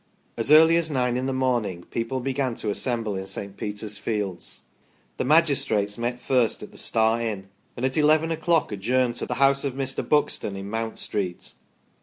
As 0.35 0.49
early 0.49 0.77
as 0.77 0.89
nine 0.89 1.15
in 1.15 1.27
the 1.27 1.31
morning 1.31 1.83
people 1.91 2.21
began 2.21 2.55
to 2.55 2.71
assemble 2.71 3.15
in 3.15 3.27
St. 3.27 3.55
Peter's 3.55 3.99
fields. 3.99 4.61
The 5.17 5.23
magistrates 5.23 5.95
met 5.95 6.19
first 6.19 6.63
at 6.63 6.71
the 6.71 6.77
Star 6.79 7.21
Inn 7.21 7.49
and 7.77 7.85
at 7.85 7.95
eleven 7.97 8.31
o'clock 8.31 8.71
adjourned 8.71 9.13
to 9.17 9.27
the 9.27 9.35
house 9.35 9.63
of 9.63 9.75
Mr. 9.75 10.01
Buxton 10.09 10.55
in 10.55 10.71
Mount 10.71 10.97
Street. 10.97 11.53